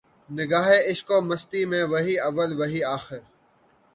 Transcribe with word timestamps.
نگاہ 0.29 0.67
عشق 0.89 1.07
و 1.11 1.17
مستی 1.21 1.61
میں 1.69 1.83
وہی 1.91 2.15
اول 2.27 2.51
وہی 2.59 2.81
آخر 2.97 3.21